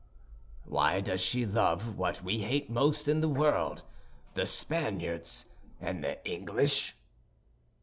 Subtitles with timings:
[0.65, 3.83] "Why does she love what we hate most in the world,
[4.33, 5.45] the Spaniards
[5.79, 6.95] and the English?"